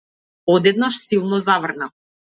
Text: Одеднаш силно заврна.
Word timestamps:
Одеднаш 0.53 0.95
силно 1.03 1.39
заврна. 1.49 1.91